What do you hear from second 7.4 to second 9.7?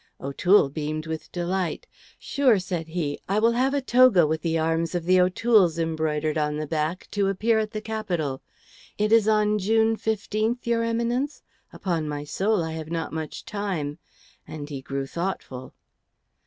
in at the Capitol. It is on